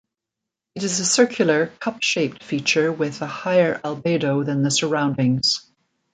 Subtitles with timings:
[0.73, 5.71] It is a circular, cup-shaped feature with a higher albedo than the surroundings.